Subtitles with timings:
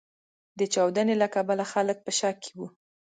[0.59, 2.61] د چاودنې له کبله خلګ په شک کې و.